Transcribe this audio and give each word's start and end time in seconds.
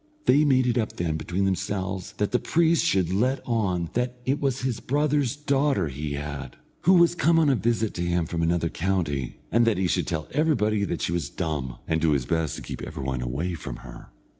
They 0.25 0.43
made 0.45 0.65
it 0.65 0.79
up 0.79 0.93
then 0.93 1.15
between 1.15 1.45
themselves 1.45 2.13
that 2.13 2.31
the 2.31 2.39
priest 2.39 2.83
should 2.85 3.13
let 3.13 3.39
on 3.45 3.91
that 3.93 4.17
it 4.25 4.39
was 4.39 4.61
his 4.61 4.79
brother's 4.79 5.35
daughter 5.35 5.89
he 5.89 6.13
had, 6.13 6.55
who 6.85 6.93
was 6.95 7.13
come 7.13 7.37
on 7.37 7.51
a 7.51 7.55
visit 7.55 7.93
to 7.93 8.01
him 8.01 8.25
from 8.25 8.41
another 8.41 8.69
county, 8.69 9.37
and 9.51 9.63
that 9.67 9.77
he 9.77 9.85
should 9.85 10.07
tell 10.07 10.27
everybody 10.31 10.83
that 10.85 11.03
she 11.03 11.11
was 11.11 11.29
dumb, 11.29 11.75
and 11.87 12.01
do 12.01 12.13
his 12.13 12.25
best 12.25 12.55
to 12.55 12.63
keep 12.63 12.81
every 12.81 13.03
one 13.03 13.21
away 13.21 13.53
from 13.53 13.75
her. 13.85 14.09